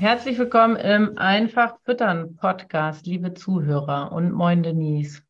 Herzlich 0.00 0.38
willkommen 0.38 0.76
im 0.76 1.18
Einfach 1.18 1.76
Füttern 1.84 2.34
Podcast, 2.36 3.04
liebe 3.04 3.34
Zuhörer 3.34 4.12
und 4.12 4.32
moin 4.32 4.62
Denise. 4.62 5.20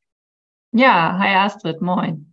Ja, 0.71 1.19
hi 1.19 1.35
Astrid, 1.35 1.81
moin. 1.81 2.33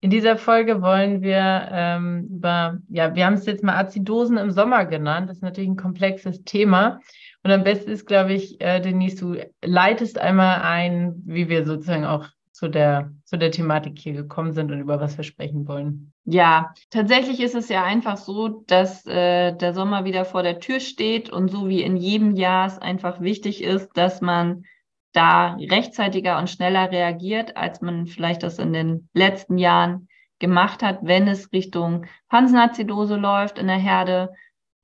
In 0.00 0.08
dieser 0.08 0.38
Folge 0.38 0.80
wollen 0.80 1.20
wir 1.20 1.68
ähm, 1.70 2.26
über, 2.30 2.78
ja, 2.88 3.14
wir 3.14 3.26
haben 3.26 3.34
es 3.34 3.44
jetzt 3.44 3.62
mal 3.62 3.76
Azidosen 3.76 4.38
im 4.38 4.50
Sommer 4.50 4.86
genannt. 4.86 5.28
Das 5.28 5.36
ist 5.36 5.42
natürlich 5.42 5.68
ein 5.68 5.76
komplexes 5.76 6.42
Thema. 6.42 7.00
Und 7.42 7.50
am 7.50 7.64
besten 7.64 7.90
ist, 7.90 8.06
glaube 8.06 8.32
ich, 8.32 8.58
äh, 8.62 8.80
Denise, 8.80 9.16
du 9.16 9.36
leitest 9.62 10.18
einmal 10.18 10.62
ein, 10.62 11.22
wie 11.26 11.50
wir 11.50 11.66
sozusagen 11.66 12.06
auch 12.06 12.28
zu 12.58 12.66
der, 12.66 13.12
zu 13.24 13.38
der 13.38 13.52
Thematik 13.52 14.00
hier 14.00 14.14
gekommen 14.14 14.52
sind 14.52 14.72
und 14.72 14.80
über 14.80 15.00
was 15.00 15.16
wir 15.16 15.22
sprechen 15.22 15.68
wollen. 15.68 16.12
Ja, 16.24 16.74
tatsächlich 16.90 17.38
ist 17.38 17.54
es 17.54 17.68
ja 17.68 17.84
einfach 17.84 18.16
so, 18.16 18.64
dass 18.66 19.06
äh, 19.06 19.52
der 19.54 19.74
Sommer 19.74 20.04
wieder 20.04 20.24
vor 20.24 20.42
der 20.42 20.58
Tür 20.58 20.80
steht 20.80 21.30
und 21.30 21.52
so 21.52 21.68
wie 21.68 21.82
in 21.82 21.96
jedem 21.96 22.34
Jahr 22.34 22.66
es 22.66 22.76
einfach 22.76 23.20
wichtig 23.20 23.62
ist, 23.62 23.96
dass 23.96 24.20
man 24.20 24.64
da 25.12 25.54
rechtzeitiger 25.54 26.36
und 26.36 26.50
schneller 26.50 26.90
reagiert, 26.90 27.56
als 27.56 27.80
man 27.80 28.08
vielleicht 28.08 28.42
das 28.42 28.58
in 28.58 28.72
den 28.72 29.08
letzten 29.14 29.56
Jahren 29.56 30.08
gemacht 30.40 30.82
hat, 30.82 30.98
wenn 31.02 31.28
es 31.28 31.52
Richtung 31.52 32.06
Pansenazidose 32.28 33.14
läuft 33.14 33.58
in 33.58 33.68
der 33.68 33.78
Herde. 33.78 34.30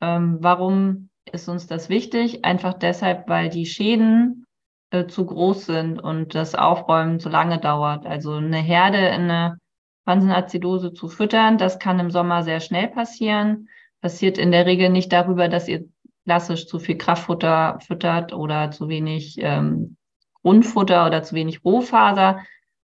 Ähm, 0.00 0.38
warum 0.40 1.10
ist 1.32 1.48
uns 1.48 1.66
das 1.66 1.88
wichtig? 1.88 2.44
Einfach 2.44 2.74
deshalb, 2.74 3.28
weil 3.28 3.48
die 3.48 3.66
Schäden 3.66 4.46
äh, 4.94 5.08
zu 5.08 5.26
groß 5.26 5.66
sind 5.66 6.00
und 6.00 6.36
das 6.36 6.54
Aufräumen 6.54 7.18
zu 7.18 7.28
lange 7.28 7.58
dauert. 7.58 8.06
Also 8.06 8.34
eine 8.34 8.58
Herde 8.58 8.98
in 8.98 9.22
eine 9.22 9.58
Pansenazidose 10.04 10.92
zu 10.92 11.08
füttern, 11.08 11.58
das 11.58 11.80
kann 11.80 11.98
im 11.98 12.10
Sommer 12.10 12.44
sehr 12.44 12.60
schnell 12.60 12.88
passieren. 12.88 13.68
Passiert 14.00 14.38
in 14.38 14.52
der 14.52 14.66
Regel 14.66 14.90
nicht 14.90 15.12
darüber, 15.12 15.48
dass 15.48 15.66
ihr 15.66 15.86
klassisch 16.24 16.66
zu 16.68 16.78
viel 16.78 16.96
Kraftfutter 16.96 17.78
füttert 17.84 18.32
oder 18.32 18.70
zu 18.70 18.88
wenig 18.88 19.36
ähm, 19.40 19.96
Grundfutter 20.42 21.06
oder 21.06 21.22
zu 21.22 21.34
wenig 21.34 21.64
Rohfaser, 21.64 22.40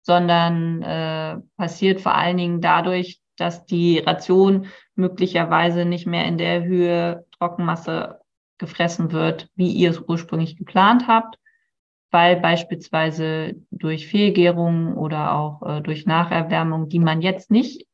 sondern 0.02 0.82
äh, 0.82 1.38
passiert 1.58 2.02
vor 2.02 2.16
allen 2.16 2.38
Dingen 2.38 2.62
dadurch, 2.62 3.20
dass 3.38 3.66
die 3.66 4.00
Ration 4.00 4.68
möglicherweise 4.96 5.86
nicht 5.86 6.08
mehr 6.08 6.26
in 6.26 6.38
der 6.38 6.64
Höhe 6.64 7.26
Trockenmasse 7.38 8.22
gefressen 8.58 9.12
wird, 9.12 9.50
wie 9.56 9.72
ihr 9.72 9.92
es 9.92 10.00
ursprünglich 10.00 10.58
geplant 10.58 11.08
habt 11.08 11.38
weil 12.12 12.40
beispielsweise 12.40 13.56
durch 13.72 14.08
Fehlgärung 14.08 14.96
oder 14.98 15.34
auch 15.34 15.62
äh, 15.64 15.82
durch 15.82 16.06
Nacherwärmung, 16.06 16.90
die 16.90 17.00
man 17.00 17.22
jetzt 17.22 17.50
nicht 17.50 17.88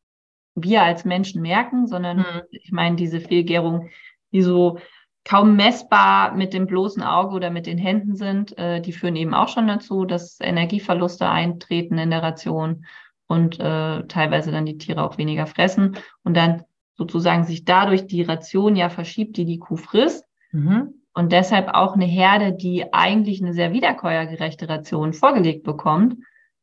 wir 0.56 0.82
als 0.82 1.06
Menschen 1.06 1.44
merken, 1.44 1.86
sondern 1.86 2.18
mhm. 2.18 2.42
ich 2.50 2.72
meine 2.72 2.96
diese 2.96 3.20
Fehlgärung, 3.20 3.90
die 4.32 4.42
so 4.42 4.80
kaum 5.24 5.56
messbar 5.56 6.36
mit 6.36 6.54
dem 6.54 6.66
bloßen 6.66 7.04
Auge 7.04 7.36
oder 7.36 7.52
mit 7.52 7.68
den 7.68 7.78
Händen 7.78 8.16
sind, 8.16 8.58
äh, 8.58 8.82
die 8.82 8.94
führen 8.94 9.16
eben 9.16 9.36
auch 9.36 9.50
schon 9.50 9.68
dazu, 9.68 10.06
dass 10.06 10.40
Energieverluste 10.42 11.30
eintreten 11.30 12.00
in 12.00 12.10
der 12.10 12.24
Ration 12.24 12.86
und 13.28 13.60
äh, 13.60 14.08
teilweise 14.08 14.52
dann 14.52 14.66
die 14.66 14.78
Tiere 14.78 15.04
auch 15.04 15.18
weniger 15.20 15.46
fressen 15.46 15.98
und 16.24 16.36
dann 16.36 16.64
sozusagen 16.96 17.44
sich 17.44 17.64
dadurch 17.66 18.08
die 18.08 18.24
Ration 18.24 18.76
ja 18.76 18.90
verschiebt, 18.90 19.38
die 19.38 19.46
die 19.46 19.60
Kuh 19.60 19.78
frisst. 19.78 20.26
Mhm 20.52 20.94
und 21.18 21.32
deshalb 21.32 21.70
auch 21.70 21.96
eine 21.96 22.06
Herde, 22.06 22.54
die 22.54 22.94
eigentlich 22.94 23.42
eine 23.42 23.52
sehr 23.52 23.74
wiederkäuergerechte 23.74 24.70
Ration 24.70 25.14
vorgelegt 25.14 25.64
bekommt, 25.64 26.16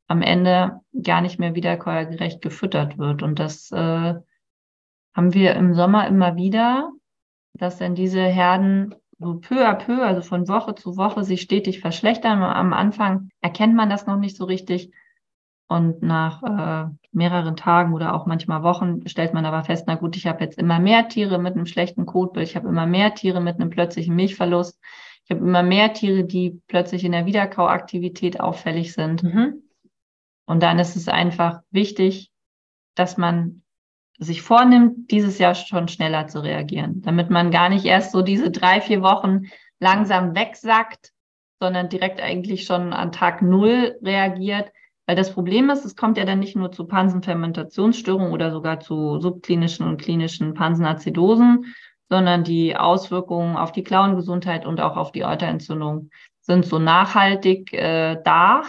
am 0.06 0.22
Ende 0.22 0.80
gar 1.02 1.22
nicht 1.22 1.40
mehr 1.40 1.56
wiederkäuergerecht 1.56 2.40
gefüttert 2.40 2.96
wird. 2.96 3.24
Und 3.24 3.40
das 3.40 3.72
äh, 3.72 4.14
haben 5.12 5.34
wir 5.34 5.54
im 5.56 5.74
Sommer 5.74 6.06
immer 6.06 6.36
wieder, 6.36 6.92
dass 7.54 7.78
dann 7.78 7.96
diese 7.96 8.22
Herden 8.22 8.94
so 9.18 9.40
peu 9.40 9.68
à 9.68 9.74
peu, 9.74 10.04
also 10.04 10.22
von 10.22 10.46
Woche 10.46 10.76
zu 10.76 10.96
Woche, 10.96 11.24
sich 11.24 11.40
stetig 11.40 11.80
verschlechtern. 11.80 12.40
Am 12.44 12.72
Anfang 12.72 13.30
erkennt 13.40 13.74
man 13.74 13.90
das 13.90 14.06
noch 14.06 14.18
nicht 14.18 14.36
so 14.36 14.44
richtig. 14.44 14.92
Und 15.66 16.02
nach 16.02 16.42
äh, 16.42 16.90
mehreren 17.12 17.56
Tagen 17.56 17.94
oder 17.94 18.14
auch 18.14 18.26
manchmal 18.26 18.62
Wochen 18.62 19.08
stellt 19.08 19.32
man 19.32 19.46
aber 19.46 19.64
fest, 19.64 19.84
na 19.86 19.94
gut, 19.94 20.16
ich 20.16 20.26
habe 20.26 20.44
jetzt 20.44 20.58
immer 20.58 20.78
mehr 20.78 21.08
Tiere 21.08 21.38
mit 21.38 21.54
einem 21.54 21.66
schlechten 21.66 22.04
Kotbild, 22.04 22.48
ich 22.48 22.56
habe 22.56 22.68
immer 22.68 22.86
mehr 22.86 23.14
Tiere 23.14 23.40
mit 23.40 23.56
einem 23.56 23.70
plötzlichen 23.70 24.14
Milchverlust, 24.14 24.78
ich 25.24 25.30
habe 25.30 25.44
immer 25.44 25.62
mehr 25.62 25.94
Tiere, 25.94 26.24
die 26.24 26.60
plötzlich 26.66 27.04
in 27.04 27.12
der 27.12 27.24
Wiederkauaktivität 27.24 28.40
auffällig 28.40 28.92
sind. 28.92 29.22
Mhm. 29.22 29.62
Und 30.46 30.62
dann 30.62 30.78
ist 30.78 30.96
es 30.96 31.08
einfach 31.08 31.60
wichtig, 31.70 32.30
dass 32.94 33.16
man 33.16 33.62
sich 34.18 34.42
vornimmt, 34.42 35.10
dieses 35.10 35.38
Jahr 35.38 35.54
schon 35.54 35.88
schneller 35.88 36.28
zu 36.28 36.42
reagieren, 36.42 37.00
damit 37.02 37.30
man 37.30 37.50
gar 37.50 37.68
nicht 37.68 37.86
erst 37.86 38.12
so 38.12 38.22
diese 38.22 38.50
drei, 38.50 38.80
vier 38.80 39.02
Wochen 39.02 39.46
langsam 39.80 40.34
wegsackt, 40.36 41.12
sondern 41.58 41.88
direkt 41.88 42.20
eigentlich 42.20 42.64
schon 42.64 42.92
an 42.92 43.10
Tag 43.10 43.42
Null 43.42 43.98
reagiert, 44.02 44.70
weil 45.06 45.16
das 45.16 45.32
Problem 45.32 45.70
ist, 45.70 45.84
es 45.84 45.96
kommt 45.96 46.16
ja 46.16 46.24
dann 46.24 46.38
nicht 46.38 46.56
nur 46.56 46.72
zu 46.72 46.86
Pansenfermentationsstörungen 46.86 48.32
oder 48.32 48.50
sogar 48.50 48.80
zu 48.80 49.20
subklinischen 49.20 49.86
und 49.86 50.00
klinischen 50.00 50.54
Pansenazidosen, 50.54 51.74
sondern 52.08 52.44
die 52.44 52.76
Auswirkungen 52.76 53.56
auf 53.56 53.72
die 53.72 53.82
Klauengesundheit 53.82 54.66
und 54.66 54.80
auch 54.80 54.96
auf 54.96 55.12
die 55.12 55.24
Euterentzündung 55.24 56.10
sind 56.40 56.64
so 56.64 56.78
nachhaltig 56.78 57.72
äh, 57.72 58.20
da, 58.22 58.62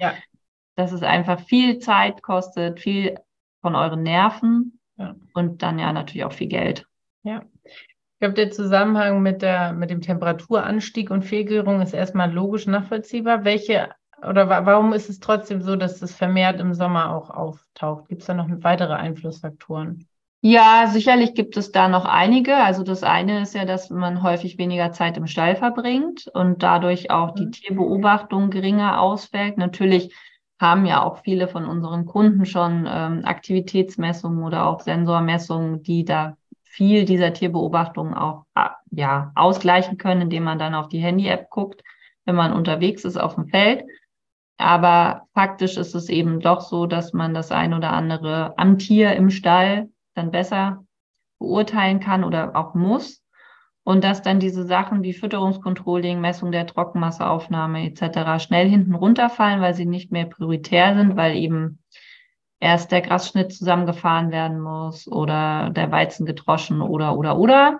ja. 0.00 0.14
dass 0.76 0.92
es 0.92 1.02
einfach 1.02 1.40
viel 1.40 1.78
Zeit 1.78 2.22
kostet, 2.22 2.80
viel 2.80 3.16
von 3.60 3.74
euren 3.74 4.02
Nerven 4.02 4.78
ja. 4.96 5.14
und 5.32 5.62
dann 5.62 5.78
ja 5.78 5.92
natürlich 5.92 6.24
auch 6.24 6.32
viel 6.32 6.48
Geld. 6.48 6.86
Ja. 7.22 7.42
Ich 7.64 8.18
glaube, 8.20 8.34
der 8.34 8.50
Zusammenhang 8.50 9.22
mit, 9.22 9.42
der, 9.42 9.72
mit 9.72 9.90
dem 9.90 10.00
Temperaturanstieg 10.00 11.10
und 11.10 11.24
Fehlgärung 11.24 11.80
ist 11.80 11.94
erstmal 11.94 12.32
logisch 12.32 12.66
nachvollziehbar. 12.66 13.44
Welche 13.44 13.90
oder 14.28 14.48
warum 14.48 14.92
ist 14.92 15.08
es 15.08 15.20
trotzdem 15.20 15.62
so, 15.62 15.76
dass 15.76 16.00
das 16.00 16.14
vermehrt 16.14 16.60
im 16.60 16.74
Sommer 16.74 17.14
auch 17.14 17.30
auftaucht? 17.30 18.08
Gibt 18.08 18.22
es 18.22 18.26
da 18.26 18.34
noch 18.34 18.48
weitere 18.48 18.94
Einflussfaktoren? 18.94 20.06
Ja, 20.40 20.88
sicherlich 20.88 21.34
gibt 21.34 21.56
es 21.56 21.72
da 21.72 21.88
noch 21.88 22.04
einige. 22.04 22.56
Also 22.56 22.82
das 22.82 23.02
eine 23.02 23.40
ist 23.40 23.54
ja, 23.54 23.64
dass 23.64 23.88
man 23.88 24.22
häufig 24.22 24.58
weniger 24.58 24.92
Zeit 24.92 25.16
im 25.16 25.26
Stall 25.26 25.56
verbringt 25.56 26.26
und 26.34 26.62
dadurch 26.62 27.10
auch 27.10 27.30
die 27.34 27.46
mhm. 27.46 27.52
Tierbeobachtung 27.52 28.50
geringer 28.50 29.00
ausfällt. 29.00 29.56
Natürlich 29.56 30.14
haben 30.60 30.84
ja 30.84 31.02
auch 31.02 31.22
viele 31.24 31.48
von 31.48 31.64
unseren 31.64 32.04
Kunden 32.04 32.44
schon 32.44 32.86
ähm, 32.86 33.22
Aktivitätsmessungen 33.24 34.44
oder 34.44 34.66
auch 34.66 34.80
Sensormessungen, 34.80 35.82
die 35.82 36.04
da 36.04 36.36
viel 36.62 37.04
dieser 37.04 37.32
Tierbeobachtung 37.32 38.14
auch 38.14 38.44
ja, 38.90 39.32
ausgleichen 39.34 39.96
können, 39.96 40.22
indem 40.22 40.44
man 40.44 40.58
dann 40.58 40.74
auf 40.74 40.88
die 40.88 40.98
Handy-App 40.98 41.48
guckt, 41.48 41.82
wenn 42.24 42.34
man 42.34 42.52
unterwegs 42.52 43.04
ist 43.04 43.16
auf 43.16 43.36
dem 43.36 43.46
Feld. 43.46 43.84
Aber 44.56 45.26
faktisch 45.34 45.76
ist 45.76 45.94
es 45.94 46.08
eben 46.08 46.40
doch 46.40 46.60
so, 46.60 46.86
dass 46.86 47.12
man 47.12 47.34
das 47.34 47.50
ein 47.50 47.74
oder 47.74 47.92
andere 47.92 48.56
am 48.56 48.78
Tier 48.78 49.14
im 49.14 49.30
Stall 49.30 49.88
dann 50.14 50.30
besser 50.30 50.84
beurteilen 51.38 52.00
kann 52.00 52.24
oder 52.24 52.54
auch 52.56 52.74
muss. 52.74 53.22
Und 53.82 54.02
dass 54.02 54.22
dann 54.22 54.40
diese 54.40 54.64
Sachen 54.64 55.02
wie 55.02 55.12
Fütterungskontrolling, 55.12 56.20
Messung 56.20 56.52
der 56.52 56.66
Trockenmasseaufnahme 56.66 57.84
etc. 57.84 58.42
schnell 58.42 58.66
hinten 58.66 58.94
runterfallen, 58.94 59.60
weil 59.60 59.74
sie 59.74 59.84
nicht 59.84 60.10
mehr 60.10 60.24
prioritär 60.24 60.96
sind, 60.96 61.16
weil 61.16 61.36
eben 61.36 61.80
erst 62.60 62.92
der 62.92 63.02
Grasschnitt 63.02 63.52
zusammengefahren 63.52 64.30
werden 64.30 64.58
muss 64.58 65.06
oder 65.06 65.68
der 65.68 65.90
Weizen 65.90 66.24
gedroschen 66.24 66.80
oder 66.80 67.18
oder 67.18 67.36
oder. 67.38 67.78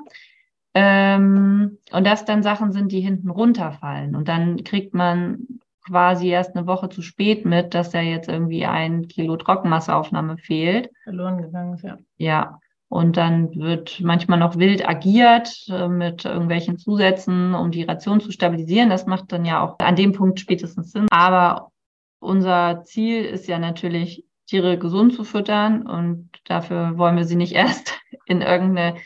Ähm, 0.75 1.79
und 1.91 2.07
das 2.07 2.27
dann 2.27 2.43
Sachen 2.43 2.73
sind, 2.73 2.93
die 2.93 3.01
hinten 3.01 3.31
runterfallen. 3.31 4.15
Und 4.15 4.29
dann 4.29 4.63
kriegt 4.63 4.93
man 4.93 5.61
quasi 5.85 6.29
erst 6.29 6.57
eine 6.57 6.67
Woche 6.67 6.89
zu 6.89 7.03
spät 7.03 7.45
mit, 7.45 7.75
dass 7.75 7.91
da 7.91 8.01
jetzt 8.01 8.29
irgendwie 8.29 8.65
ein 8.67 9.09
Kilo 9.09 9.37
Trockenmasseaufnahme 9.37 10.39
fehlt. 10.39 10.91
Verloren 11.05 11.41
gegangen 11.41 11.75
ist, 11.75 11.85
ja. 11.85 11.99
Ja. 12.17 12.59
Und 12.89 13.17
dann 13.17 13.55
wird 13.57 14.01
manchmal 14.01 14.39
noch 14.39 14.57
wild 14.57 14.89
agiert 14.89 15.67
äh, 15.69 15.89
mit 15.89 16.25
irgendwelchen 16.25 16.79
Zusätzen, 16.79 17.55
um 17.55 17.71
die 17.71 17.83
Ration 17.83 18.21
zu 18.21 18.31
stabilisieren. 18.31 18.91
Das 18.91 19.07
macht 19.07 19.33
dann 19.33 19.45
ja 19.45 19.63
auch 19.63 19.79
an 19.79 19.97
dem 19.97 20.13
Punkt 20.13 20.39
spätestens 20.39 20.93
Sinn. 20.93 21.09
Aber 21.11 21.73
unser 22.21 22.83
Ziel 22.85 23.25
ist 23.25 23.49
ja 23.49 23.59
natürlich, 23.59 24.25
Tiere 24.47 24.79
gesund 24.79 25.15
zu 25.15 25.25
füttern 25.25 25.87
und 25.87 26.29
dafür 26.45 26.99
wollen 26.99 27.17
wir 27.17 27.25
sie 27.25 27.37
nicht 27.37 27.53
erst 27.55 27.99
in 28.27 28.43
irgendeine 28.43 28.97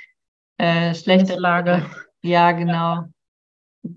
äh, 0.58 0.94
schlechte 0.94 1.36
Lage. 1.38 1.86
Ja, 2.22 2.52
genau. 2.52 3.04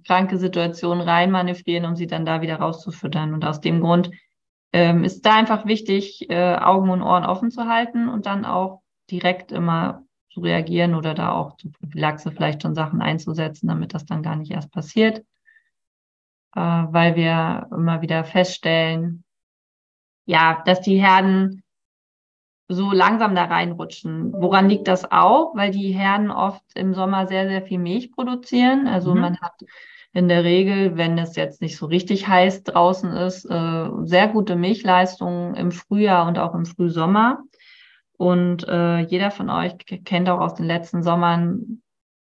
Kranke 0.06 0.38
Situation 0.38 1.02
reinmanövrieren, 1.02 1.86
um 1.86 1.96
sie 1.96 2.08
dann 2.08 2.26
da 2.26 2.42
wieder 2.42 2.58
rauszufüttern. 2.58 3.34
Und 3.34 3.46
aus 3.46 3.62
dem 3.62 3.82
Grund 3.82 4.12
ähm, 4.74 5.04
ist 5.04 5.26
da 5.26 5.36
einfach 5.36 5.66
wichtig, 5.66 6.30
äh, 6.30 6.56
Augen 6.56 6.90
und 6.90 7.02
Ohren 7.02 7.26
offen 7.26 7.52
zu 7.52 7.68
halten 7.68 8.10
und 8.10 8.26
dann 8.26 8.46
auch 8.46 8.82
direkt 9.10 9.52
immer 9.52 10.04
zu 10.30 10.40
reagieren 10.40 10.96
oder 10.96 11.14
da 11.14 11.34
auch 11.34 11.58
zur 11.58 11.72
Prophylaxe 11.74 12.32
vielleicht 12.32 12.62
schon 12.62 12.76
Sachen 12.76 13.02
einzusetzen, 13.02 13.68
damit 13.68 13.94
das 13.94 14.06
dann 14.06 14.24
gar 14.24 14.36
nicht 14.36 14.52
erst 14.52 14.72
passiert. 14.72 15.20
Äh, 16.56 16.60
weil 16.60 17.16
wir 17.16 17.68
immer 17.72 18.02
wieder 18.02 18.24
feststellen, 18.24 19.24
ja, 20.26 20.62
dass 20.66 20.82
die 20.82 21.02
Herden 21.02 21.61
so 22.72 22.92
langsam 22.92 23.36
da 23.36 23.46
reinrutschen. 23.46 24.34
Woran 24.34 24.70
liegt 24.70 24.88
das 24.88 25.12
auch? 25.12 25.56
Weil 25.56 25.72
die 25.72 25.92
Herden 25.92 26.32
oft 26.32 26.64
im 26.76 26.94
Sommer 26.94 27.28
sehr, 27.28 27.48
sehr 27.48 27.62
viel 27.62 27.80
Milch 27.80 28.12
produzieren. 28.12 28.88
Also 28.88 29.14
mhm. 29.14 29.22
man 29.22 29.42
hat 29.42 29.54
in 30.14 30.28
der 30.28 30.44
Regel, 30.44 30.98
wenn 30.98 31.18
es 31.18 31.36
jetzt 31.36 31.62
nicht 31.62 31.78
so 31.78 31.86
richtig 31.86 32.28
heiß 32.28 32.64
draußen 32.64 33.14
ist, 33.14 33.46
äh, 33.46 33.90
sehr 34.04 34.28
gute 34.28 34.56
Milchleistungen 34.56 35.56
im 35.56 35.72
Frühjahr 35.72 36.28
und 36.28 36.38
auch 36.38 36.54
im 36.54 36.66
Frühsommer. 36.66 37.44
Und 38.18 38.68
äh, 38.68 39.00
jeder 39.00 39.32
von 39.32 39.50
euch 39.50 39.78
kennt 40.06 40.30
auch 40.30 40.40
aus 40.40 40.56
den 40.56 40.66
letzten 40.66 41.02
Sommern 41.02 41.82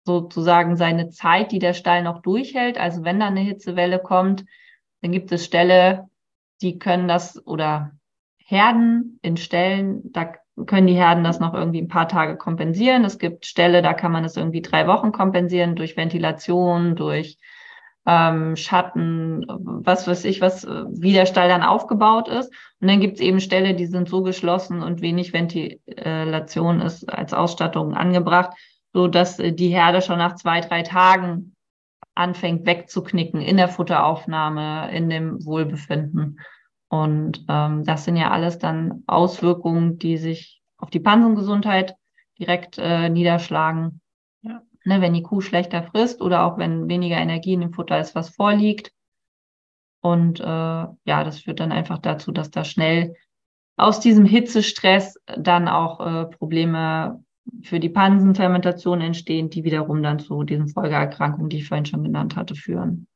sozusagen 0.05 0.77
seine 0.77 1.09
Zeit, 1.09 1.51
die 1.51 1.59
der 1.59 1.73
Stall 1.73 2.03
noch 2.03 2.21
durchhält. 2.21 2.79
Also 2.79 3.03
wenn 3.03 3.19
da 3.19 3.27
eine 3.27 3.41
Hitzewelle 3.41 3.99
kommt, 3.99 4.45
dann 5.01 5.11
gibt 5.11 5.31
es 5.31 5.45
Ställe, 5.45 6.07
die 6.61 6.79
können 6.79 7.07
das 7.07 7.45
oder 7.45 7.91
Herden 8.51 9.18
in 9.21 9.38
Stellen, 9.38 10.12
da 10.12 10.33
können 10.65 10.88
die 10.88 10.95
Herden 10.95 11.24
das 11.24 11.39
noch 11.39 11.53
irgendwie 11.53 11.81
ein 11.81 11.88
paar 11.88 12.09
Tage 12.09 12.36
kompensieren. 12.38 13.06
Es 13.06 13.18
gibt 13.18 13.45
Ställe, 13.45 13.81
da 13.81 13.94
kann 13.94 14.12
man 14.12 14.25
es 14.25 14.36
irgendwie 14.36 14.62
drei 14.62 14.88
Wochen 14.88 15.12
kompensieren 15.12 15.75
durch 15.75 15.95
Ventilation, 15.95 16.95
durch 16.95 17.38
ähm, 18.06 18.56
Schatten, 18.57 19.45
was 19.48 20.07
weiß 20.07 20.25
ich, 20.25 20.42
was, 20.42 20.65
wie 20.65 21.13
der 21.13 21.25
Stall 21.25 21.48
dann 21.48 21.63
aufgebaut 21.63 22.27
ist. 22.27 22.51
Und 22.81 22.89
dann 22.89 23.00
gibt 23.00 23.15
es 23.15 23.21
eben 23.21 23.39
Ställe, 23.39 23.74
die 23.74 23.86
sind 23.86 24.09
so 24.09 24.21
geschlossen 24.21 24.83
und 24.83 25.01
wenig 25.01 25.31
Ventilation 25.31 26.81
ist 26.81 27.07
als 27.09 27.33
Ausstattung 27.33 27.94
angebracht, 27.94 28.51
so 28.92 29.07
dass 29.07 29.39
äh, 29.39 29.53
die 29.53 29.69
Herde 29.69 30.01
schon 30.01 30.18
nach 30.18 30.36
zwei, 30.36 30.59
drei 30.59 30.81
Tagen 30.81 31.56
anfängt 32.15 32.65
wegzuknicken 32.65 33.42
in 33.42 33.56
der 33.56 33.69
Futteraufnahme, 33.69 34.92
in 34.92 35.09
dem 35.09 35.45
Wohlbefinden. 35.45 36.39
Und 36.91 37.45
ähm, 37.47 37.85
das 37.85 38.03
sind 38.03 38.17
ja 38.17 38.31
alles 38.31 38.59
dann 38.59 39.03
Auswirkungen, 39.07 39.97
die 39.97 40.17
sich 40.17 40.61
auf 40.77 40.89
die 40.89 40.99
Pansengesundheit 40.99 41.95
direkt 42.38 42.77
äh, 42.77 43.07
niederschlagen. 43.07 44.01
Ja. 44.41 44.61
Ne, 44.83 44.99
wenn 44.99 45.13
die 45.13 45.23
Kuh 45.23 45.39
schlechter 45.39 45.83
frisst 45.83 46.21
oder 46.21 46.43
auch 46.43 46.57
wenn 46.57 46.89
weniger 46.89 47.15
Energie 47.15 47.53
in 47.53 47.61
dem 47.61 47.71
Futter 47.71 47.97
ist, 47.97 48.13
was 48.13 48.35
vorliegt. 48.35 48.91
Und 50.01 50.41
äh, 50.41 50.43
ja, 50.43 50.97
das 51.05 51.39
führt 51.39 51.61
dann 51.61 51.71
einfach 51.71 51.99
dazu, 51.99 52.33
dass 52.33 52.51
da 52.51 52.65
schnell 52.65 53.15
aus 53.77 54.01
diesem 54.01 54.25
Hitzestress 54.25 55.15
dann 55.38 55.69
auch 55.69 56.01
äh, 56.01 56.25
Probleme 56.25 57.23
für 57.61 57.79
die 57.79 57.89
Pansenfermentation 57.89 58.99
entstehen, 58.99 59.49
die 59.49 59.63
wiederum 59.63 60.03
dann 60.03 60.19
zu 60.19 60.43
diesen 60.43 60.67
Folgeerkrankungen, 60.67 61.47
die 61.47 61.59
ich 61.59 61.69
vorhin 61.69 61.85
schon 61.85 62.03
genannt 62.03 62.35
hatte, 62.35 62.55
führen. 62.55 63.07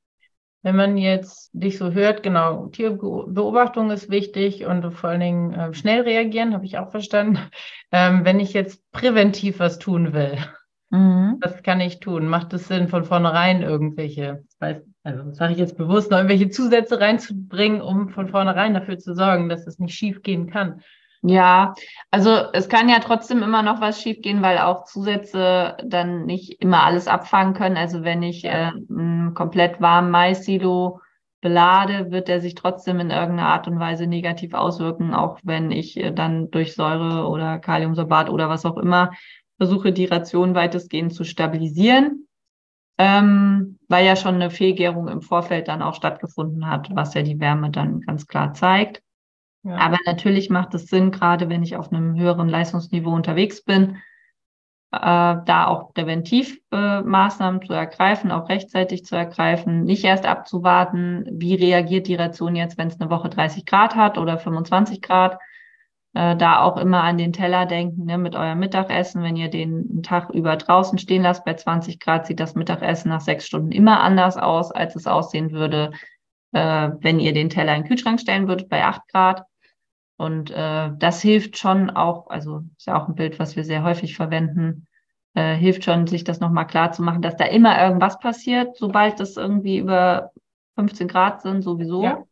Wenn 0.65 0.77
man 0.77 0.97
jetzt 0.97 1.51
dich 1.53 1.77
so 1.77 1.91
hört, 1.91 2.23
genau, 2.23 2.65
Tierbeobachtung 2.69 3.91
ist 3.91 4.09
wichtig 4.09 4.65
und 4.65 4.91
vor 4.93 5.11
allen 5.11 5.19
Dingen 5.19 5.53
äh, 5.53 5.73
schnell 5.75 6.01
reagieren, 6.01 6.55
habe 6.55 6.65
ich 6.65 6.79
auch 6.79 6.89
verstanden. 6.89 7.37
Ähm, 7.91 8.25
wenn 8.25 8.41
ich 8.41 8.51
jetzt 8.51 8.81
präventiv 8.91 9.59
was 9.59 9.77
tun 9.79 10.11
will, 10.11 10.37
mhm. 10.89 11.37
was 11.39 11.63
kann 11.63 11.79
ich 11.79 12.01
tun? 12.01 12.27
Macht 12.27 12.51
es 12.51 12.67
Sinn, 12.67 12.89
von 12.89 13.05
vornherein 13.05 13.61
irgendwelche, 13.61 14.43
weiß, 14.59 14.81
also 15.03 15.31
sage 15.31 15.53
ich 15.53 15.59
jetzt 15.59 15.77
bewusst, 15.77 16.11
noch 16.11 16.17
irgendwelche 16.17 16.49
Zusätze 16.49 16.99
reinzubringen, 16.99 17.79
um 17.81 18.09
von 18.09 18.27
vornherein 18.27 18.73
dafür 18.73 18.97
zu 18.97 19.13
sorgen, 19.13 19.47
dass 19.47 19.65
es 19.67 19.79
nicht 19.79 19.93
schief 19.93 20.23
gehen 20.23 20.49
kann? 20.49 20.81
Ja, 21.27 21.73
also 22.11 22.29
es 22.53 22.69
kann 22.69 22.87
ja 22.87 22.99
trotzdem 22.99 23.41
immer 23.41 23.63
noch 23.63 23.81
was 23.81 23.99
schiefgehen, 23.99 24.43
weil 24.43 24.59
auch 24.59 24.83
Zusätze 24.83 25.75
dann 25.83 26.25
nicht 26.25 26.61
immer 26.61 26.83
alles 26.83 27.07
abfangen 27.07 27.55
können. 27.55 27.77
Also 27.77 28.03
wenn 28.03 28.21
ich 28.21 28.43
ja. 28.43 28.69
äh, 28.69 28.71
ein 28.89 29.33
komplett 29.33 29.81
warmen 29.81 30.11
Mais-Silo 30.11 30.99
belade, 31.41 32.11
wird 32.11 32.29
er 32.29 32.41
sich 32.41 32.53
trotzdem 32.53 32.99
in 32.99 33.09
irgendeiner 33.09 33.49
Art 33.49 33.67
und 33.67 33.79
Weise 33.79 34.05
negativ 34.05 34.53
auswirken, 34.53 35.15
auch 35.15 35.39
wenn 35.43 35.71
ich 35.71 35.97
äh, 35.97 36.11
dann 36.11 36.51
durch 36.51 36.75
Säure 36.75 37.27
oder 37.27 37.57
Kaliumsorbat 37.57 38.29
oder 38.29 38.47
was 38.47 38.65
auch 38.65 38.77
immer 38.77 39.11
versuche, 39.57 39.91
die 39.91 40.05
Ration 40.05 40.53
weitestgehend 40.53 41.13
zu 41.13 41.23
stabilisieren, 41.23 42.27
ähm, 42.99 43.79
weil 43.87 44.05
ja 44.05 44.15
schon 44.15 44.35
eine 44.35 44.51
Fehlgärung 44.51 45.07
im 45.07 45.21
Vorfeld 45.21 45.69
dann 45.69 45.81
auch 45.81 45.95
stattgefunden 45.95 46.69
hat, 46.69 46.89
was 46.93 47.15
ja 47.15 47.23
die 47.23 47.39
Wärme 47.39 47.71
dann 47.71 48.01
ganz 48.01 48.27
klar 48.27 48.53
zeigt. 48.53 49.01
Aber 49.71 49.97
natürlich 50.05 50.49
macht 50.49 50.73
es 50.75 50.87
Sinn, 50.87 51.11
gerade 51.11 51.49
wenn 51.49 51.63
ich 51.63 51.75
auf 51.75 51.91
einem 51.91 52.15
höheren 52.19 52.49
Leistungsniveau 52.49 53.11
unterwegs 53.11 53.63
bin, 53.63 53.97
äh, 54.91 54.99
da 55.45 55.67
auch 55.67 55.93
Präventivmaßnahmen 55.93 57.61
äh, 57.61 57.65
zu 57.65 57.73
ergreifen, 57.73 58.31
auch 58.31 58.47
rechtzeitig 58.49 59.05
zu 59.05 59.15
ergreifen, 59.15 59.83
nicht 59.83 60.03
erst 60.03 60.25
abzuwarten, 60.25 61.25
wie 61.31 61.55
reagiert 61.55 62.07
die 62.07 62.15
Ration 62.15 62.55
jetzt, 62.55 62.77
wenn 62.77 62.87
es 62.87 62.99
eine 62.99 63.09
Woche 63.09 63.29
30 63.29 63.65
Grad 63.65 63.95
hat 63.95 64.17
oder 64.17 64.37
25 64.37 65.01
Grad. 65.01 65.39
Äh, 66.13 66.37
da 66.37 66.61
auch 66.61 66.77
immer 66.77 67.03
an 67.03 67.17
den 67.17 67.33
Teller 67.33 67.65
denken 67.65 68.05
ne, 68.05 68.17
mit 68.17 68.35
eurem 68.35 68.59
Mittagessen. 68.59 69.21
Wenn 69.21 69.35
ihr 69.35 69.49
den 69.49 70.01
Tag 70.01 70.29
über 70.29 70.55
draußen 70.55 70.97
stehen 70.97 71.23
lasst 71.23 71.43
bei 71.43 71.55
20 71.55 71.99
Grad, 71.99 72.25
sieht 72.25 72.39
das 72.39 72.55
Mittagessen 72.55 73.09
nach 73.09 73.19
sechs 73.19 73.45
Stunden 73.45 73.73
immer 73.73 73.99
anders 74.01 74.37
aus, 74.37 74.71
als 74.71 74.95
es 74.95 75.07
aussehen 75.07 75.51
würde, 75.51 75.91
äh, 76.53 76.89
wenn 77.01 77.19
ihr 77.19 77.33
den 77.33 77.49
Teller 77.49 77.75
in 77.75 77.81
den 77.81 77.87
Kühlschrank 77.89 78.21
stellen 78.21 78.47
würdet 78.47 78.69
bei 78.69 78.85
8 78.85 79.01
Grad. 79.09 79.43
Und 80.17 80.51
äh, 80.51 80.91
das 80.97 81.21
hilft 81.21 81.57
schon 81.57 81.89
auch, 81.89 82.29
also 82.29 82.63
ist 82.77 82.87
ja 82.87 83.01
auch 83.01 83.07
ein 83.07 83.15
Bild, 83.15 83.37
was 83.39 83.55
wir 83.55 83.63
sehr 83.63 83.83
häufig 83.83 84.15
verwenden, 84.15 84.87
äh, 85.33 85.55
hilft 85.55 85.83
schon, 85.83 86.07
sich 86.07 86.23
das 86.23 86.39
nochmal 86.39 86.67
klar 86.67 86.91
zu 86.93 87.03
machen, 87.03 87.21
dass 87.21 87.35
da 87.35 87.45
immer 87.45 87.81
irgendwas 87.81 88.19
passiert, 88.19 88.77
sobald 88.77 89.19
es 89.19 89.35
irgendwie 89.35 89.77
über 89.77 90.31
15 90.75 91.07
Grad 91.07 91.41
sind, 91.41 91.61
sowieso. 91.61 92.03
Ja. 92.03 92.23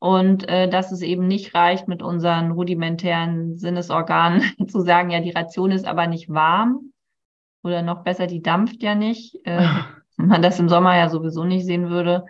Und 0.00 0.48
äh, 0.48 0.68
dass 0.68 0.90
es 0.90 1.00
eben 1.02 1.28
nicht 1.28 1.54
reicht, 1.54 1.86
mit 1.86 2.02
unseren 2.02 2.50
rudimentären 2.50 3.56
Sinnesorganen 3.56 4.42
zu 4.68 4.80
sagen, 4.80 5.10
ja, 5.10 5.20
die 5.20 5.30
Ration 5.30 5.70
ist 5.70 5.86
aber 5.86 6.08
nicht 6.08 6.28
warm. 6.28 6.92
Oder 7.62 7.82
noch 7.82 8.02
besser, 8.02 8.26
die 8.26 8.42
dampft 8.42 8.82
ja 8.82 8.96
nicht. 8.96 9.36
Äh, 9.44 9.68
wenn 10.16 10.26
man 10.26 10.42
das 10.42 10.58
im 10.58 10.68
Sommer 10.68 10.96
ja 10.96 11.08
sowieso 11.08 11.44
nicht 11.44 11.64
sehen 11.64 11.88
würde. 11.88 12.26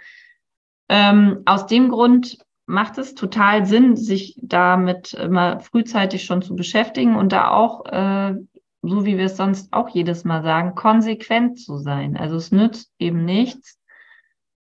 Ähm, 0.91 1.41
aus 1.47 1.67
dem 1.67 1.89
Grund 1.89 2.39
macht 2.67 2.99
es 2.99 3.15
total 3.15 3.67
Sinn, 3.67 3.97
sich 3.97 4.37
damit 4.41 5.15
immer 5.15 5.61
frühzeitig 5.61 6.25
schon 6.25 6.43
zu 6.43 6.55
beschäftigen 6.55 7.17
und 7.17 7.33
da 7.33 7.51
auch, 7.51 7.85
äh, 7.87 8.35
so 8.83 9.05
wie 9.05 9.19
wir 9.19 9.27
es 9.27 9.37
sonst 9.37 9.73
auch 9.73 9.89
jedes 9.89 10.25
Mal 10.25 10.43
sagen, 10.43 10.75
konsequent 10.75 11.61
zu 11.61 11.79
sein. 11.79 12.17
Also 12.17 12.37
es 12.37 12.53
nützt 12.53 12.93
eben 12.99 13.25
nichts, 13.25 13.79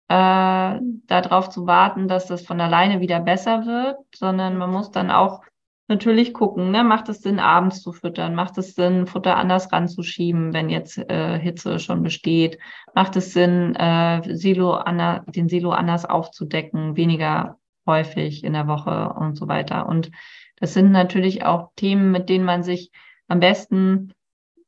äh, 0.08 0.78
darauf 1.06 1.50
zu 1.50 1.66
warten, 1.66 2.08
dass 2.08 2.26
das 2.26 2.46
von 2.46 2.60
alleine 2.60 3.00
wieder 3.00 3.20
besser 3.20 3.66
wird, 3.66 3.98
sondern 4.14 4.56
man 4.56 4.70
muss 4.70 4.90
dann 4.90 5.10
auch 5.10 5.42
natürlich 5.88 6.34
gucken, 6.34 6.70
ne? 6.70 6.84
macht 6.84 7.08
es 7.08 7.22
Sinn, 7.22 7.38
abends 7.38 7.82
zu 7.82 7.92
füttern? 7.92 8.34
Macht 8.34 8.58
es 8.58 8.74
Sinn, 8.74 9.06
Futter 9.06 9.36
anders 9.36 9.72
ranzuschieben, 9.72 10.52
wenn 10.52 10.68
jetzt 10.68 10.98
äh, 10.98 11.38
Hitze 11.38 11.78
schon 11.78 12.02
besteht? 12.02 12.58
Macht 12.94 13.16
es 13.16 13.32
Sinn, 13.32 13.74
äh, 13.74 14.36
Silo 14.36 14.72
an, 14.74 15.24
den 15.26 15.48
Silo 15.48 15.70
anders 15.70 16.04
aufzudecken, 16.04 16.96
weniger 16.96 17.58
häufig 17.88 18.44
in 18.44 18.52
der 18.52 18.68
Woche 18.68 19.12
und 19.14 19.34
so 19.34 19.48
weiter. 19.48 19.88
Und 19.88 20.12
das 20.60 20.74
sind 20.74 20.92
natürlich 20.92 21.44
auch 21.44 21.72
Themen, 21.74 22.12
mit 22.12 22.28
denen 22.28 22.44
man 22.44 22.62
sich 22.62 22.92
am 23.26 23.40
besten 23.40 24.12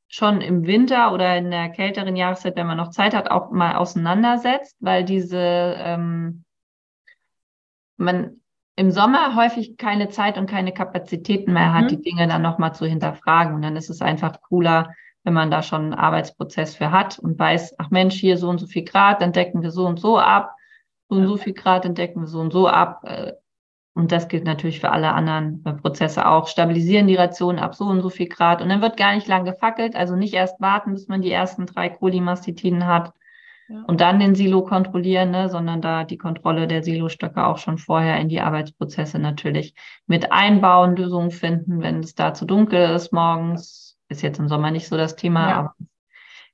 schon 0.08 0.40
im 0.40 0.66
Winter 0.66 1.12
oder 1.12 1.36
in 1.36 1.52
der 1.52 1.68
kälteren 1.68 2.16
Jahreszeit, 2.16 2.56
wenn 2.56 2.66
man 2.66 2.76
noch 2.76 2.90
Zeit 2.90 3.14
hat, 3.14 3.30
auch 3.30 3.52
mal 3.52 3.76
auseinandersetzt, 3.76 4.76
weil 4.80 5.04
diese 5.04 5.38
ähm, 5.78 6.44
man 7.96 8.40
im 8.74 8.90
Sommer 8.90 9.36
häufig 9.36 9.76
keine 9.76 10.08
Zeit 10.08 10.36
und 10.36 10.48
keine 10.48 10.72
Kapazitäten 10.72 11.52
mehr 11.52 11.72
hat, 11.72 11.84
mhm. 11.84 11.88
die 11.88 12.02
Dinge 12.02 12.26
dann 12.26 12.42
nochmal 12.42 12.74
zu 12.74 12.86
hinterfragen. 12.86 13.54
Und 13.54 13.62
dann 13.62 13.76
ist 13.76 13.90
es 13.90 14.00
einfach 14.02 14.40
cooler, 14.40 14.94
wenn 15.22 15.34
man 15.34 15.50
da 15.50 15.62
schon 15.62 15.82
einen 15.82 15.94
Arbeitsprozess 15.94 16.74
für 16.74 16.90
hat 16.90 17.18
und 17.18 17.38
weiß, 17.38 17.74
ach 17.78 17.90
Mensch, 17.90 18.14
hier 18.14 18.36
so 18.36 18.48
und 18.48 18.58
so 18.58 18.66
viel 18.66 18.84
Grad, 18.84 19.20
dann 19.20 19.32
decken 19.32 19.62
wir 19.62 19.70
so 19.70 19.86
und 19.86 20.00
so 20.00 20.18
ab, 20.18 20.56
so 21.10 21.16
und 21.16 21.26
so 21.26 21.36
viel 21.36 21.52
Grad, 21.52 21.84
dann 21.84 21.94
decken 21.94 22.22
wir 22.22 22.26
so 22.26 22.40
und 22.40 22.52
so 22.52 22.68
ab. 22.68 23.02
Äh, 23.04 23.32
und 23.92 24.12
das 24.12 24.28
gilt 24.28 24.44
natürlich 24.44 24.80
für 24.80 24.92
alle 24.92 25.12
anderen 25.12 25.62
Prozesse 25.82 26.26
auch. 26.26 26.46
Stabilisieren 26.46 27.08
die 27.08 27.16
Ration 27.16 27.58
ab 27.58 27.74
so 27.74 27.86
und 27.86 28.00
so 28.00 28.08
viel 28.08 28.28
Grad. 28.28 28.62
Und 28.62 28.68
dann 28.68 28.80
wird 28.80 28.96
gar 28.96 29.14
nicht 29.14 29.26
lang 29.26 29.44
gefackelt. 29.44 29.96
Also 29.96 30.14
nicht 30.14 30.32
erst 30.32 30.60
warten, 30.60 30.92
bis 30.92 31.08
man 31.08 31.20
die 31.20 31.32
ersten 31.32 31.66
drei 31.66 31.88
Cholimastitiden 31.88 32.86
hat 32.86 33.12
ja. 33.68 33.82
und 33.88 34.00
dann 34.00 34.20
den 34.20 34.36
Silo 34.36 34.62
kontrollieren, 34.62 35.32
ne, 35.32 35.48
sondern 35.48 35.82
da 35.82 36.04
die 36.04 36.18
Kontrolle 36.18 36.68
der 36.68 36.84
Silostöcke 36.84 37.44
auch 37.44 37.58
schon 37.58 37.78
vorher 37.78 38.20
in 38.20 38.28
die 38.28 38.40
Arbeitsprozesse 38.40 39.18
natürlich 39.18 39.74
mit 40.06 40.30
einbauen, 40.30 40.94
Lösungen 40.94 41.32
finden, 41.32 41.82
wenn 41.82 41.98
es 42.00 42.14
da 42.14 42.32
zu 42.32 42.44
dunkel 42.44 42.94
ist 42.94 43.12
morgens. 43.12 43.98
Ist 44.08 44.22
jetzt 44.22 44.38
im 44.38 44.48
Sommer 44.48 44.70
nicht 44.70 44.88
so 44.88 44.96
das 44.96 45.16
Thema, 45.16 45.50
ja. 45.50 45.56
aber 45.58 45.74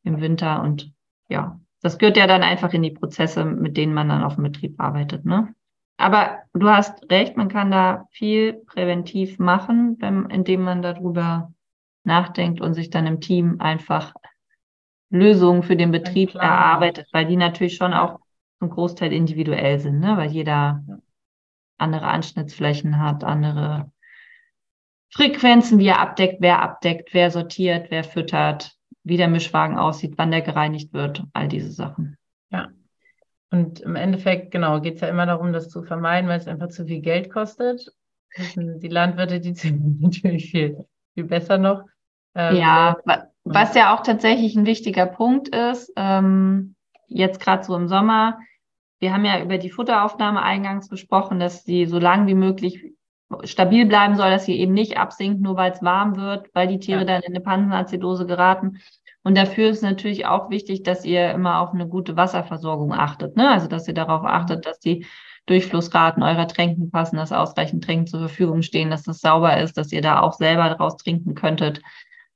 im 0.03 0.21
Winter 0.21 0.63
und 0.63 0.93
ja, 1.29 1.61
das 1.87 1.99
gehört 1.99 2.17
ja 2.17 2.27
dann 2.27 2.43
einfach 2.43 2.73
in 2.73 2.83
die 2.83 2.91
Prozesse, 2.91 3.45
mit 3.45 3.77
denen 3.77 3.95
man 3.95 4.09
dann 4.09 4.25
auf 4.25 4.35
dem 4.35 4.43
Betrieb 4.43 4.81
arbeitet, 4.81 5.25
ne? 5.25 5.55
Aber 5.99 6.41
du 6.53 6.69
hast 6.69 7.09
recht, 7.11 7.37
man 7.37 7.49
kann 7.49 7.71
da 7.71 8.09
viel 8.11 8.55
präventiv 8.67 9.39
machen, 9.39 9.97
wenn, 10.01 10.29
indem 10.29 10.63
man 10.63 10.83
darüber 10.83 11.55
nachdenkt 12.03 12.61
und 12.61 12.75
sich 12.75 12.91
dann 12.91 13.07
im 13.07 13.21
Team 13.21 13.61
einfach 13.61 14.15
Lösungen 15.11 15.63
für 15.63 15.77
den 15.77 15.93
Betrieb 15.93 16.35
erarbeitet, 16.35 17.09
weil 17.13 17.27
die 17.27 17.37
natürlich 17.37 17.77
schon 17.77 17.95
auch 17.95 18.19
zum 18.59 18.71
Großteil 18.71 19.13
individuell 19.13 19.79
sind, 19.79 20.01
ne? 20.01 20.17
weil 20.17 20.31
jeder 20.31 20.85
andere 21.79 22.09
Anschnittsflächen 22.09 22.99
hat, 22.99 23.23
andere 23.23 23.93
Frequenzen, 25.11 25.79
wie 25.79 25.87
er 25.87 26.01
abdeckt, 26.01 26.39
wer 26.41 26.63
abdeckt, 26.63 27.15
wer 27.15 27.31
sortiert, 27.31 27.91
wer 27.91 28.03
füttert, 28.03 28.76
wie 29.07 29.17
der 29.17 29.29
Mischwagen 29.29 29.79
aussieht, 29.79 30.15
wann 30.17 30.33
der 30.33 30.43
gereinigt 30.43 30.93
wird, 30.93 31.23
all 31.33 31.47
diese 31.47 31.71
Sachen. 31.71 32.17
Ja, 32.51 32.71
und 33.53 33.81
im 33.81 33.95
Endeffekt, 33.95 34.51
genau, 34.51 34.81
geht 34.81 34.97
es 34.97 35.01
ja 35.01 35.09
immer 35.09 35.27
darum, 35.27 35.53
das 35.53 35.69
zu 35.69 35.85
vermeiden, 35.85 36.29
weil 36.29 36.41
es 36.41 36.49
einfach 36.49 36.69
zu 36.69 36.87
viel 36.87 37.01
Geld 37.01 37.31
kostet. 37.31 37.89
Die 38.37 38.89
Landwirte, 38.89 39.39
die 39.39 39.55
sind 39.55 40.01
natürlich 40.03 40.51
viel, 40.51 40.85
viel 41.15 41.25
besser 41.25 41.57
noch. 41.57 41.85
Ähm, 42.35 42.57
ja, 42.57 42.97
was 43.45 43.77
ja 43.77 43.95
auch 43.95 44.03
tatsächlich 44.03 44.57
ein 44.57 44.67
wichtiger 44.67 45.07
Punkt 45.07 45.55
ist, 45.55 45.93
ähm, 45.97 46.75
jetzt 47.07 47.39
gerade 47.39 47.63
so 47.63 47.77
im 47.77 47.87
Sommer, 47.87 48.41
wir 48.99 49.13
haben 49.13 49.25
ja 49.25 49.41
über 49.41 49.59
die 49.59 49.71
Futteraufnahme 49.71 50.43
eingangs 50.43 50.89
gesprochen, 50.89 51.39
dass 51.39 51.63
sie 51.63 51.87
so 51.87 52.01
lang 52.01 52.27
wie 52.27 52.35
möglich 52.35 52.93
stabil 53.45 53.87
bleiben 53.87 54.17
soll, 54.17 54.31
dass 54.31 54.45
sie 54.45 54.59
eben 54.59 54.73
nicht 54.73 54.99
absinkt, 54.99 55.41
nur 55.41 55.57
weil 55.57 55.73
es 55.73 55.83
warm 55.83 56.17
wird, 56.17 56.49
weil 56.55 56.69
die 56.69 56.79
Tiere 56.79 57.01
ja. 57.01 57.05
dann 57.05 57.23
in 57.23 57.35
eine 57.35 57.41
Pansenazidose 57.41 58.27
geraten. 58.27 58.81
Und 59.23 59.37
dafür 59.37 59.71
ist 59.71 59.83
natürlich 59.83 60.27
auch 60.27 60.51
wichtig, 60.51 60.85
dass 60.85 61.05
ihr 61.05 61.33
immer 61.33 61.61
auf 61.61 61.75
eine 61.75 61.89
gute 61.89 62.17
Wasserversorgung 62.17 62.93
achtet. 62.93 63.37
Ne? 63.37 63.51
Also, 63.51 63.67
dass 63.67 63.89
ihr 63.89 63.95
darauf 63.95 64.25
achtet, 64.25 64.67
dass 64.67 64.79
die 64.79 65.05
Durchflussraten 65.47 66.23
eurer 66.23 66.49
Tränken 66.49 66.91
passen, 66.91 67.17
dass 67.17 67.33
ausreichend 67.33 67.85
Tränken 67.85 68.07
zur 68.07 68.21
Verfügung 68.21 68.63
stehen, 68.63 68.91
dass 68.91 69.03
das 69.03 69.21
sauber 69.21 69.57
ist, 69.59 69.77
dass 69.77 69.93
ihr 69.93 70.03
da 70.03 70.21
auch 70.21 70.33
selber 70.33 70.69
draus 70.71 70.97
trinken 70.97 71.35
könntet, 71.35 71.83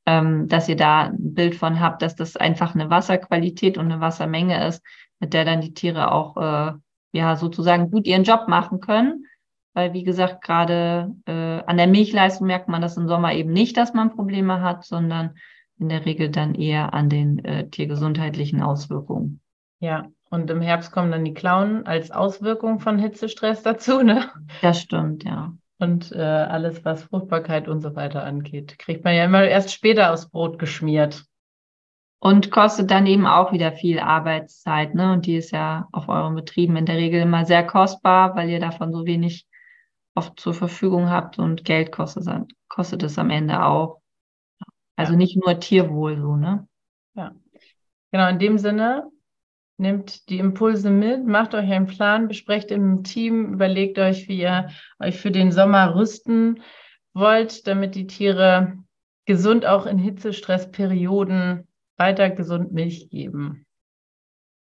ähm, 0.06 0.48
dass 0.48 0.68
ihr 0.68 0.76
da 0.76 1.02
ein 1.06 1.34
Bild 1.34 1.54
von 1.54 1.80
habt, 1.80 2.02
dass 2.02 2.16
das 2.16 2.36
einfach 2.36 2.74
eine 2.74 2.90
Wasserqualität 2.90 3.78
und 3.78 3.86
eine 3.90 4.00
Wassermenge 4.00 4.66
ist, 4.66 4.82
mit 5.18 5.32
der 5.32 5.44
dann 5.44 5.60
die 5.60 5.74
Tiere 5.74 6.12
auch 6.12 6.36
äh, 6.36 6.72
ja 7.12 7.36
sozusagen 7.36 7.90
gut 7.90 8.06
ihren 8.06 8.24
Job 8.24 8.48
machen 8.48 8.80
können. 8.80 9.26
Weil, 9.72 9.92
wie 9.92 10.02
gesagt, 10.02 10.42
gerade 10.42 11.14
äh, 11.26 11.32
an 11.32 11.76
der 11.76 11.86
Milchleistung 11.86 12.46
merkt 12.46 12.68
man 12.68 12.82
das 12.82 12.96
im 12.96 13.06
Sommer 13.06 13.32
eben 13.34 13.52
nicht, 13.52 13.76
dass 13.76 13.94
man 13.94 14.14
Probleme 14.14 14.60
hat, 14.60 14.84
sondern 14.84 15.36
in 15.78 15.88
der 15.88 16.04
Regel 16.04 16.28
dann 16.28 16.54
eher 16.54 16.92
an 16.92 17.08
den 17.08 17.44
äh, 17.44 17.68
tiergesundheitlichen 17.68 18.62
Auswirkungen. 18.62 19.40
Ja, 19.78 20.08
und 20.28 20.50
im 20.50 20.60
Herbst 20.60 20.92
kommen 20.92 21.10
dann 21.10 21.24
die 21.24 21.34
Klauen 21.34 21.86
als 21.86 22.10
Auswirkung 22.10 22.80
von 22.80 22.98
Hitzestress 22.98 23.62
dazu, 23.64 24.02
ne? 24.02 24.30
Das 24.60 24.80
stimmt, 24.80 25.24
ja. 25.24 25.52
Und 25.78 26.12
äh, 26.12 26.20
alles, 26.20 26.84
was 26.84 27.04
Fruchtbarkeit 27.04 27.66
und 27.66 27.80
so 27.80 27.96
weiter 27.96 28.22
angeht, 28.22 28.78
kriegt 28.78 29.02
man 29.02 29.14
ja 29.14 29.24
immer 29.24 29.44
erst 29.44 29.72
später 29.72 30.12
aufs 30.12 30.28
Brot 30.28 30.58
geschmiert. 30.58 31.24
Und 32.22 32.50
kostet 32.50 32.90
dann 32.90 33.06
eben 33.06 33.26
auch 33.26 33.50
wieder 33.50 33.72
viel 33.72 33.98
Arbeitszeit, 33.98 34.94
ne? 34.94 35.14
Und 35.14 35.24
die 35.24 35.36
ist 35.36 35.52
ja 35.52 35.88
auf 35.90 36.10
euren 36.10 36.34
Betrieben 36.34 36.76
in 36.76 36.84
der 36.84 36.96
Regel 36.96 37.22
immer 37.22 37.46
sehr 37.46 37.66
kostbar, 37.66 38.36
weil 38.36 38.50
ihr 38.50 38.60
davon 38.60 38.92
so 38.92 39.06
wenig 39.06 39.46
oft 40.14 40.38
zur 40.38 40.54
Verfügung 40.54 41.10
habt 41.10 41.38
und 41.38 41.64
Geld 41.64 41.92
kostet, 41.92 42.26
kostet 42.68 43.02
es 43.02 43.18
am 43.18 43.30
Ende 43.30 43.64
auch. 43.64 44.00
Also 44.96 45.12
ja. 45.12 45.18
nicht 45.18 45.36
nur 45.36 45.58
Tierwohl 45.58 46.20
so, 46.20 46.36
ne? 46.36 46.68
Ja. 47.14 47.32
Genau, 48.12 48.28
in 48.28 48.38
dem 48.38 48.58
Sinne, 48.58 49.10
nehmt 49.80 50.28
die 50.28 50.38
Impulse 50.38 50.90
mit, 50.90 51.24
macht 51.24 51.54
euch 51.54 51.70
einen 51.70 51.86
Plan, 51.86 52.28
besprecht 52.28 52.70
im 52.70 53.02
Team, 53.02 53.54
überlegt 53.54 53.98
euch, 53.98 54.28
wie 54.28 54.40
ihr 54.40 54.70
euch 54.98 55.18
für 55.18 55.30
den 55.30 55.52
Sommer 55.52 55.94
rüsten 55.94 56.62
wollt, 57.14 57.66
damit 57.66 57.94
die 57.94 58.06
Tiere 58.06 58.76
gesund 59.24 59.64
auch 59.64 59.86
in 59.86 59.98
Hitzestressperioden 59.98 61.66
weiter 61.96 62.30
gesund 62.30 62.72
Milch 62.72 63.08
geben. 63.10 63.66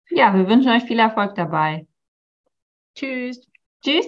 Ja, 0.09 0.33
wir 0.33 0.47
wünschen 0.47 0.71
euch 0.71 0.83
viel 0.83 0.99
Erfolg 0.99 1.35
dabei. 1.35 1.87
Tschüss. 2.95 3.47
Tschüss. 3.83 4.07